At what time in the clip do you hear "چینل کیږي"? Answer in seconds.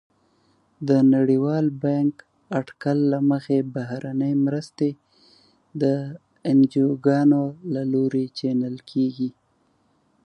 8.37-9.29